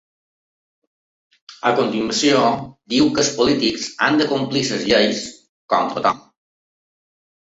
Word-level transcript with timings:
A 1.71 1.73
continuació, 1.79 2.39
diu 2.93 3.11
que 3.17 3.21
els 3.23 3.29
polítics 3.41 3.85
han 4.07 4.17
de 4.21 4.27
complir 4.31 4.63
les 4.71 4.87
lleis, 4.93 5.21
‘com 5.75 5.93
tothom’. 5.97 6.25